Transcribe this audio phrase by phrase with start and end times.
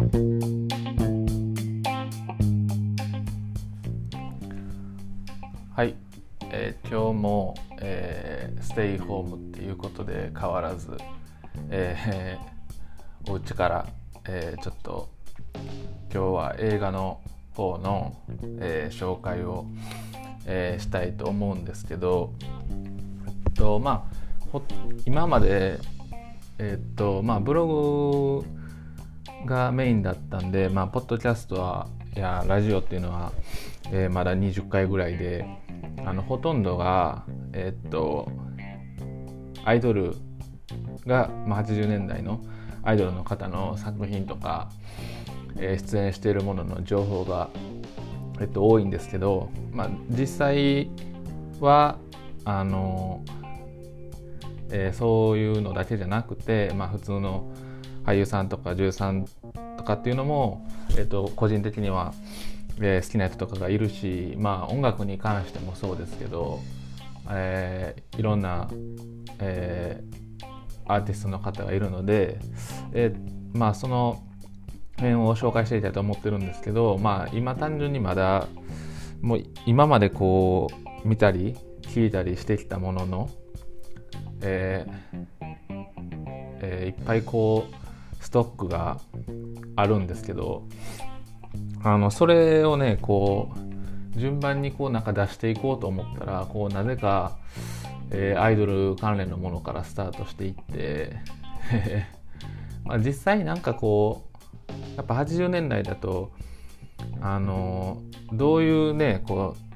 [0.00, 0.06] は
[5.84, 5.94] い、
[6.50, 10.96] えー、今日も、えー、ステイホームっていうことで変わらず、
[11.68, 13.86] えー、お家から、
[14.26, 15.10] えー、ちょっと
[16.10, 17.20] 今日は映画の
[17.54, 18.16] 方の、
[18.58, 19.66] えー、紹介を、
[20.46, 22.32] えー、したいと思うんですけど、
[23.26, 24.08] えっとま
[24.54, 24.60] あ、
[25.04, 25.78] 今まで、
[26.56, 28.59] えっとまあ、ブログ
[29.46, 33.32] がメインだったんで、まあ、ポッドキャストはやラジオっていうのは、
[33.92, 35.46] えー、まだ20回ぐらいで
[36.04, 38.30] あのほとんどがえー、っと
[39.64, 40.14] アイドル
[41.06, 42.40] が、まあ、80年代の
[42.82, 44.70] アイドルの方の作品とか、
[45.56, 47.50] えー、出演しているものの情報が、
[48.40, 50.90] えっと、多いんですけど、まあ、実際
[51.60, 51.98] は
[52.44, 53.22] あの、
[54.70, 57.52] えー、そういうのだけじゃなくて、まあ、普通の
[58.10, 59.26] 俳優さんとか女優さん
[59.76, 60.66] とかっていうのも、
[60.98, 62.12] えっと、個人的には
[62.80, 66.60] えー、好きな人とかがいるし、まあ、音楽に関してもそうですけど、
[67.30, 68.68] えー、いろんな、
[69.38, 72.38] えー、アーティストの方がいるので、
[72.92, 74.22] えー、まあその
[74.96, 78.48] 辺を紹介していきたいと思ってるんですけど、まあ、今単純にまだ
[79.20, 80.68] もう今までこ
[81.04, 83.30] う見たり聞いたりしてきたものの、
[84.42, 85.26] えー
[86.62, 87.79] えー、いっぱいこう
[88.20, 89.00] ストックが
[89.76, 90.68] あるんですけど
[91.82, 93.52] あのそれをねこ
[94.14, 97.38] う順番にこうなんか出していこうと思ったらこうなぜか、
[98.10, 101.16] えー、アイドル関連のものからスタートしていって
[102.84, 104.26] まあ実際なんかこ
[104.68, 106.32] うやっぱ80年代だと
[107.20, 109.70] あのどういうねこう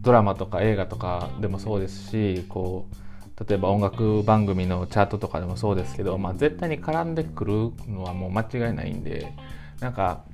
[0.00, 3.05] ドラマとか映画とかでもそうですしこう
[3.48, 7.52] 例えば音楽番組のチャートとかでもそうですけど、まあ、絶対に絡んでくる
[7.86, 9.32] のはもう間違いないんで
[9.80, 10.24] なんか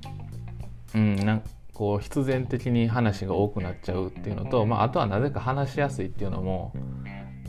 [0.95, 6.71] うん、なんかこう必然的に話が多くなっちゃうっていうのと、まあ、あとはなぜか話しやすいっていうのも、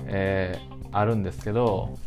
[0.06, 1.98] えー、あるんですけど、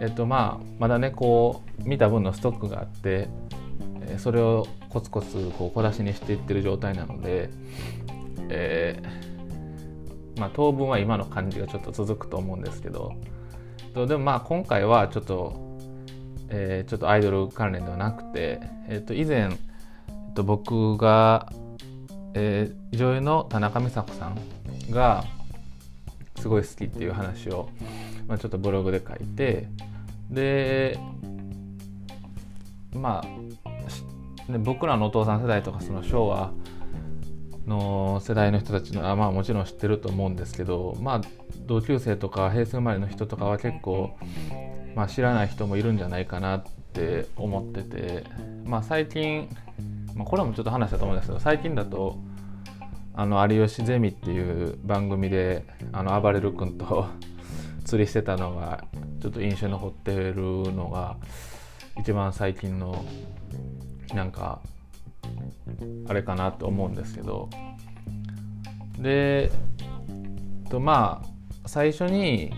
[0.00, 3.28] えっとまあ、まだねこう見た分のストックがあって、
[4.18, 7.50] それをコツコツこう小出しにしていってる状態なので、
[8.48, 9.29] えー
[10.40, 13.12] まあ、当分は今の感じがちょっと続くと思うんですけど。
[13.94, 15.78] でもまあ今回はちょっと、
[16.48, 21.52] えー、ちょっとアイドル関連ではなくて、えっと以前えっと、僕が、
[22.34, 24.38] えー、女優の田中美佐子さん
[24.90, 25.24] が
[26.38, 27.68] すごい好きっていう話を、
[28.28, 29.66] まあ、ちょっとブログで書いて
[30.30, 30.98] で
[32.94, 36.52] まあ、ね、僕らのお父さん世代とかその昭和
[37.70, 41.20] の世代の人たちのはまあもちろん知ってると思うんですけどまあ
[41.66, 44.18] 同級生とか平成生まれの人とかは結構、
[44.94, 48.24] まあ、知らない人もいるんじゃないかなって思ってて
[48.64, 49.48] まあ最近
[50.14, 52.18] まあ、これもちょっと話したと思うんですけど最近だと
[53.14, 57.06] あの有吉ゼミっていう番組であの暴れる君と
[57.84, 58.84] 釣りしてたのが
[59.20, 60.34] ちょっと印象に残ってる
[60.72, 61.16] のが
[61.98, 63.04] 一番最近の
[64.14, 64.60] なんか
[66.08, 67.48] あれかなと思うんですけど。
[68.98, 69.50] で
[70.68, 72.52] とまあ最初に、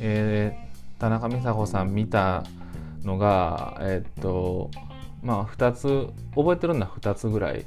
[0.00, 2.44] えー、田中美佐子さん見た
[3.04, 4.70] のがえっ、と
[5.22, 7.64] まあ2つ覚えてるのは2つぐらい、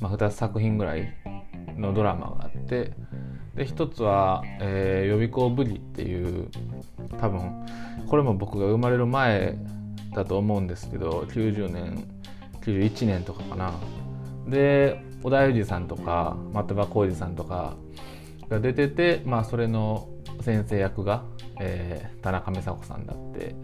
[0.00, 1.12] まあ、2つ作品ぐらい
[1.76, 2.92] のドラマがあって。
[3.56, 6.50] で1つは、えー、予備校ブリっていう
[7.18, 7.66] 多分
[8.06, 9.56] これも僕が生まれる前
[10.14, 12.06] だと思うんですけど90年
[12.66, 13.74] 91年とかかな。
[14.48, 17.76] で織田裕二さんとか的場浩二さんとか
[18.48, 20.08] が出てて、まあ、それの
[20.40, 21.24] 先生役が、
[21.60, 23.54] えー、田中美佐子さんだって。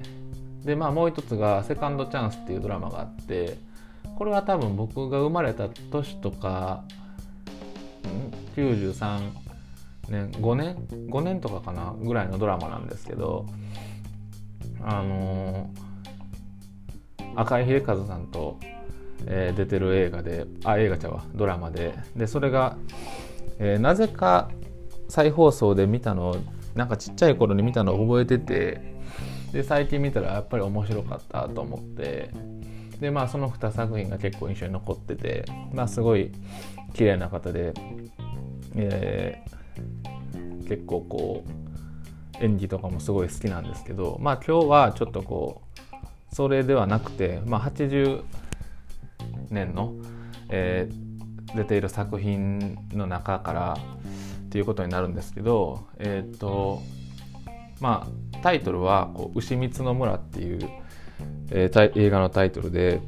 [0.65, 3.59] でまあもう一つが「セカンドチャンス」っていうドラマがあって
[4.17, 6.85] これは多分僕が生まれた年とか
[8.55, 9.31] 93
[10.09, 10.77] 年5年
[11.11, 13.47] 5年とかかなぐらいのドラマなんですけど
[14.83, 18.59] あのー、赤井秀和さんと、
[19.27, 21.25] えー、出てる映画であ映画ちゃうわ。
[21.35, 21.95] ドラマで。
[22.17, 22.77] でそれが、
[23.59, 24.51] えー、なぜか
[25.09, 26.37] 再放送で見たの
[26.75, 28.97] なんかちっちゃい頃に見たのを覚えてて
[29.53, 32.31] で最近見たらやっぱり面白かったと思って。
[33.03, 36.31] でまあその2作品が結構印象に残っててまあすごい
[36.95, 37.75] 綺麗な方で、
[38.77, 41.45] えー、結構こ
[42.41, 48.23] う演技とかもすごい好きなんですけどまあ今日はちょっとこうそれではなくて、まあ、80
[49.53, 49.95] 年の、
[50.49, 53.77] えー、出ている作品の中から
[54.47, 56.83] っていうことになるんですけどえっ、と
[57.81, 60.69] まあタイトルはこう「牛光の村」っていう、
[61.51, 63.01] えー、映画のタイトルで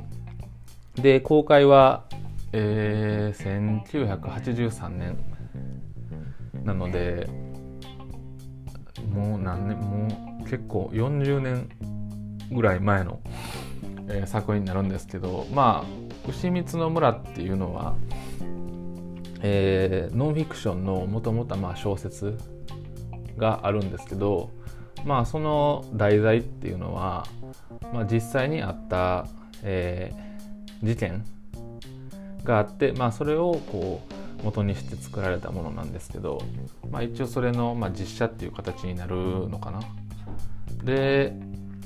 [0.97, 2.05] で公開は、
[2.53, 5.19] えー、1983年
[6.65, 7.29] なので
[9.13, 11.69] もう何年もう結構40年
[12.53, 13.21] ぐらい前の、
[14.09, 17.95] えー、作品になるんですけどまあ牛光の村っていうのは、
[19.41, 22.39] えー、ノンフィクションのもともと小説
[23.37, 24.51] があるんですけど
[25.05, 27.27] まあその題材っていうのは、
[27.93, 29.27] まあ、実際にあった、
[29.63, 31.25] えー、事件
[32.43, 34.03] があって、まあ、それをこ
[34.41, 36.43] う元にして作られたものなんですけど、
[36.91, 39.17] まあ、一応それの、まあ、実写っていう形になる
[39.49, 39.81] のかな。
[40.83, 41.33] で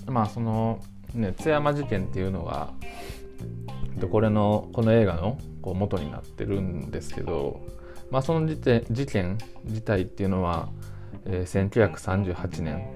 [0.06, 0.80] まあその
[1.14, 2.70] ね津山事件っていうのが
[4.06, 7.66] これのこの映画のこう元になってるんですけど、
[8.10, 10.68] まあ、その事件事件自体っていうのは、
[11.24, 12.86] えー、1938年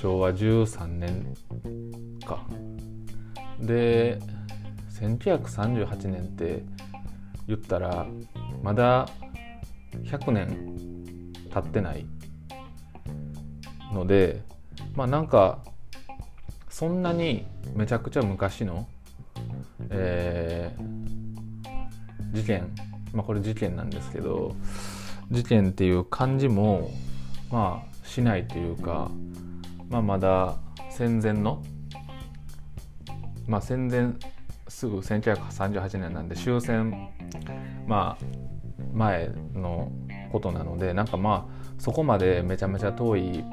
[0.00, 1.34] 昭和13年
[2.26, 2.44] か。
[3.60, 4.18] で
[5.00, 6.62] 1938年って
[7.46, 8.06] 言ったら
[8.62, 9.08] まだ
[10.02, 12.06] 100年経ってない
[13.92, 14.42] ので
[14.94, 15.62] まあなんか
[16.68, 18.88] そんなにめちゃくちゃ昔の、
[19.90, 22.68] えー、事件。
[23.14, 24.54] まあこれ事件なんですけど
[25.30, 26.90] 事件っていう感じも
[27.50, 29.10] まあしないというか、
[29.88, 30.56] まあ、まだ
[30.90, 31.62] 戦前の
[33.46, 34.12] まあ戦前
[34.68, 37.08] すぐ1938年なんで終戦
[37.86, 38.24] まあ
[38.92, 39.92] 前の
[40.32, 43.44] ことなのでなんかまあそこまでめちゃめちゃ遠い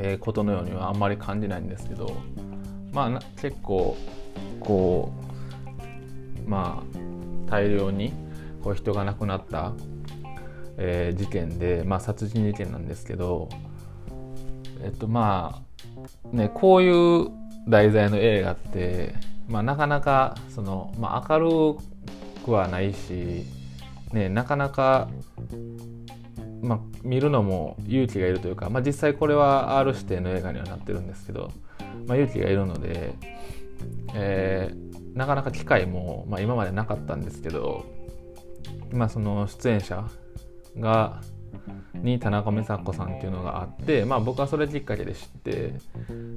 [0.00, 2.12] え、ことのようにはあんまり感じないんですけど
[2.92, 3.96] まあ結構
[4.60, 5.12] こ
[6.46, 8.12] うまあ大量に
[8.62, 9.72] こう人が亡くなった、
[10.78, 13.48] えー、事件で、まあ、殺人事件なんですけど
[14.82, 15.62] えっとま
[16.32, 17.30] あねこういう
[17.68, 19.14] 題材の映画って、
[19.48, 21.78] まあ、なかなかその、まあ、明る
[22.44, 23.44] くはないし、
[24.12, 25.08] ね、なかなか
[26.64, 31.52] まあ、見るのも勇気がいるというか、まあ、実際これは R 指定の映画にはなってるんですけど、
[32.06, 33.14] まあ、勇気がいるので、
[34.14, 37.84] えー、なかなか機会も、まあ、今までなかったんですけど、
[38.92, 40.04] まあ、その出演者
[40.78, 41.20] が
[41.94, 45.74] に田中美佐子さんっていうのがあって、まあ、僕はそれきっかけで知って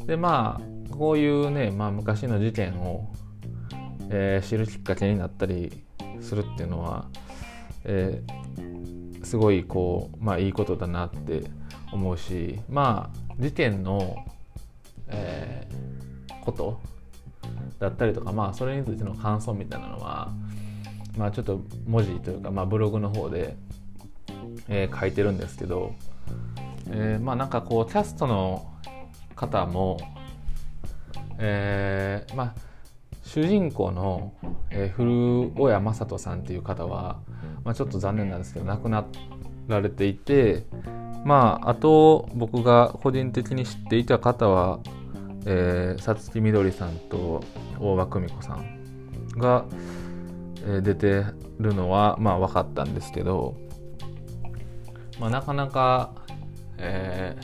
[0.06, 3.12] でまあこういうね、まあ、昔の事件を、
[4.10, 5.84] えー、知るきっかけになったり
[6.22, 7.10] するっていうのは、
[7.84, 11.44] えー、すごいこうまあいいことだなって
[11.92, 14.16] 思うしまあ事件の、
[15.08, 16.80] えー、こと
[17.80, 20.32] だったりとかまあそれについての感想みたいなのは
[21.18, 23.56] まあちょっと文字というか、まあ、ブログの方で、
[24.68, 25.94] えー、書いてるんですけど、
[26.90, 28.72] えー、まあなんかこうキャストの
[29.36, 29.98] 方も、
[31.40, 32.56] えー、まあ
[33.24, 34.34] 主人公の、
[34.70, 37.20] えー、古尾谷正人さんっていう方は、
[37.64, 39.06] まあ、ちょっと残念なんですけど亡くな
[39.68, 40.64] られていて
[41.26, 44.80] まああと僕が個人的に知っていた方は
[46.00, 47.44] さつきみどりさんと
[47.80, 49.66] 大場久美子さんが、
[50.66, 51.24] えー、出て
[51.60, 53.56] るのはまあ分かったんですけど、
[55.20, 56.12] まあ、なかなか、
[56.78, 57.38] え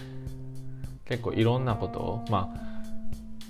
[1.05, 2.63] ー、結構いろんなことをまあ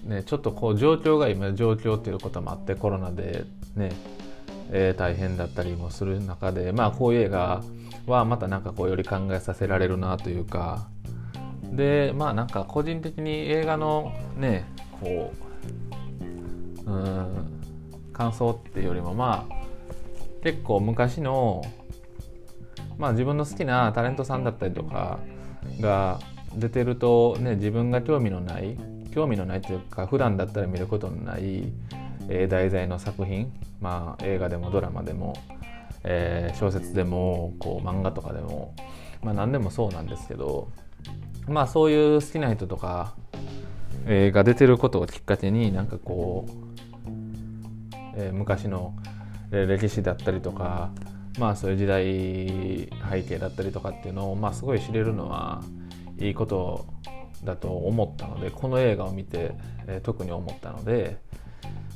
[0.04, 3.92] ね、ちょっとこう状況が今状況っていうこともあってコロナでね、
[4.70, 7.64] えー、大変だったりもする中でまあこういう映画
[8.06, 10.90] はまたなんかこうより考えさせられるなというか
[11.76, 14.66] でまあなんか個人的に映画のね
[15.02, 15.34] こ
[16.86, 17.62] ううん
[18.14, 19.56] 感想っていうよりもまあ
[20.44, 21.64] 結構昔の
[22.98, 25.20] まあ自分の好きなタレントさんだったりとか
[25.80, 26.20] が
[26.56, 28.78] 出てるとね自分が興味のない
[29.14, 31.72] 興味のないというか普段だったら見ることのない、
[32.30, 35.36] えー、題材の作品、まあ、映画でもドラマでも、
[36.04, 38.74] えー、小説でもこう漫画とかでも、
[39.22, 40.68] まあ、何でもそうなんですけど
[41.48, 43.16] まあそういう好きな人とか、
[44.06, 46.54] えー、が出てることをきっかけになんかこう、
[48.16, 48.94] えー、昔の
[49.52, 50.92] 歴史だったりとか
[51.38, 55.64] まあそういう時代背景だったりとかっていうのを、まあ、すごい知れるのは
[56.20, 56.86] いいこと
[57.44, 59.56] だと思ったのでこの映画を見て、
[59.88, 61.18] えー、特に思ったので、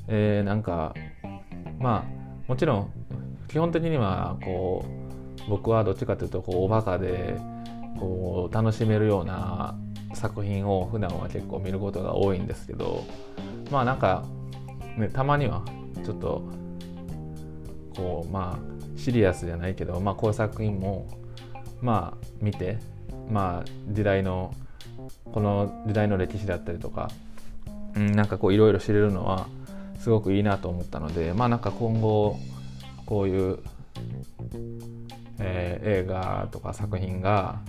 [0.08, 0.94] えー、なんか
[1.80, 2.92] まあもちろん
[3.48, 4.86] 基本的にはこ
[5.48, 7.38] う僕はどっちかというとこうおバカで
[8.00, 9.76] こう楽しめるような
[10.14, 13.04] 作品を普段は結構見ることが多いんですけど
[13.72, 14.24] まあなんか、
[14.98, 15.64] ね、たまには
[16.04, 16.44] ちょっと
[17.96, 21.08] こうまあシリアスじゃないけど、まあ、こういう作品も
[21.82, 22.80] まあ見て
[23.30, 24.54] まあ時代の
[25.32, 27.10] この時代の歴史だったりとか、
[27.96, 29.48] うん、なんかこういろいろ知れるのは
[30.00, 32.38] すごくいいなと思ったのでまあなんか今後
[33.06, 33.60] こういう、
[35.40, 37.62] えー、映画とか作品が、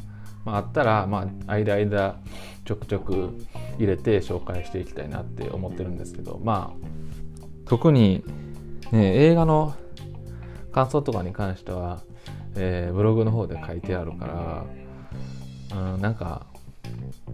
[0.44, 2.20] まあ、あったら、まあ、間間
[2.64, 3.34] ちょくちょく
[3.78, 6.88] 入れて紹介していきたいなって思ってるんですけどまあ
[7.66, 8.24] 特に、
[8.92, 9.74] ね、映画の
[10.72, 12.02] 感想とかに関しては、
[12.56, 14.66] えー、ブログの方で書いてあるか
[15.72, 16.46] ら、うん、なんか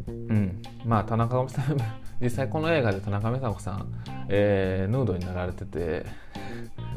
[0.06, 1.76] うんまあ田中さん
[2.20, 3.92] 実際この映画で田中美佐子さん、
[4.28, 6.06] えー、ヌードになられてて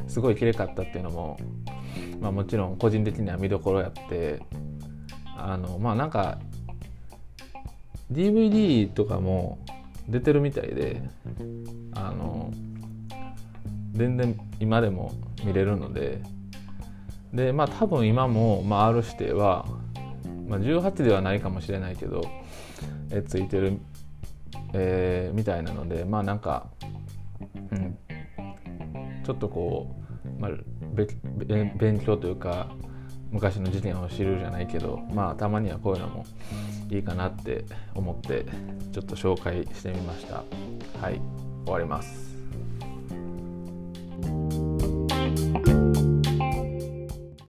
[0.07, 1.37] すごい綺麗かったっていうのも、
[2.21, 4.41] まあ、もちろん個人的には見どころやって
[5.37, 6.39] あのまあなんか
[8.11, 9.59] DVD とかも
[10.07, 11.01] 出てるみたいで
[11.93, 12.51] あの
[13.93, 15.13] 全然今でも
[15.43, 16.21] 見れるので
[17.33, 19.65] でまあ多分今も、まあ、R 指定は、
[20.47, 22.21] まあ、18ではないかもしれないけど
[23.11, 23.79] えついてる、
[24.73, 26.67] えー、みたいなのでまあなんか、
[27.71, 27.97] うん、
[29.23, 30.51] ちょっとこう、まあ、
[30.93, 31.05] べ
[31.77, 32.69] 勉強というか
[33.31, 36.25] 昔の事件を知るじゃないけどまあたまにはこういうのも
[36.89, 38.45] いいかなって思って
[38.91, 40.43] ちょっと紹介してみました。
[41.01, 41.21] はい
[41.65, 42.36] 終わります。